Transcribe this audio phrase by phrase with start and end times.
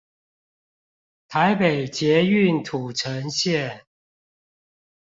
[1.27, 3.83] 台北捷運土城線